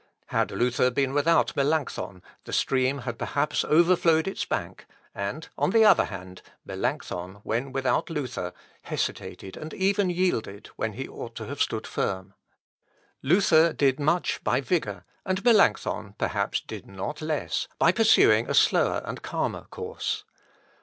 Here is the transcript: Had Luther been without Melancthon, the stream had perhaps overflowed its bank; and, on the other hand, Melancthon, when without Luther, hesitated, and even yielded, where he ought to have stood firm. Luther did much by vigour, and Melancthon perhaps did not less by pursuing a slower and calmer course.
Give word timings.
Had 0.29 0.49
Luther 0.49 0.89
been 0.89 1.13
without 1.13 1.55
Melancthon, 1.55 2.23
the 2.45 2.53
stream 2.53 3.01
had 3.05 3.19
perhaps 3.19 3.63
overflowed 3.63 4.27
its 4.27 4.45
bank; 4.45 4.87
and, 5.13 5.47
on 5.59 5.69
the 5.69 5.85
other 5.85 6.05
hand, 6.05 6.41
Melancthon, 6.65 7.35
when 7.43 7.71
without 7.71 8.09
Luther, 8.09 8.51
hesitated, 8.81 9.55
and 9.55 9.75
even 9.75 10.09
yielded, 10.09 10.65
where 10.75 10.91
he 10.91 11.07
ought 11.07 11.35
to 11.35 11.45
have 11.45 11.61
stood 11.61 11.85
firm. 11.85 12.33
Luther 13.21 13.73
did 13.73 13.99
much 13.99 14.43
by 14.43 14.59
vigour, 14.59 15.05
and 15.23 15.45
Melancthon 15.45 16.15
perhaps 16.17 16.61
did 16.61 16.87
not 16.87 17.21
less 17.21 17.67
by 17.77 17.91
pursuing 17.91 18.49
a 18.49 18.55
slower 18.55 19.03
and 19.05 19.21
calmer 19.21 19.65
course. 19.69 20.23